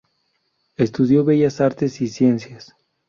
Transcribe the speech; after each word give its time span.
Estudió 0.77 1.23
bellas 1.23 1.61
artes 1.61 2.01
y 2.01 2.07
ciencias. 2.07 2.75